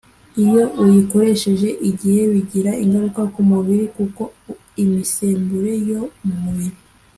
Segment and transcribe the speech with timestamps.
[0.43, 4.21] iyo uyikoresheje igihe bigira ingaruka ku mubiri kuko
[4.83, 6.77] imisemburo yo mu mubiri